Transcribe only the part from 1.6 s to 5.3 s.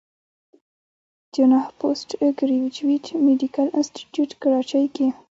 پوسټ ګريجويټ ميډيکل انسټيتيوټ کراچۍ کښې